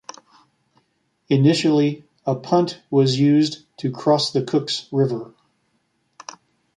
[1.29, 5.35] Initially, a punt was used to cross the Cooks River.